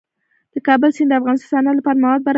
[0.53, 2.29] د کابل سیند د افغانستان د صنعت لپاره مواد برابروي.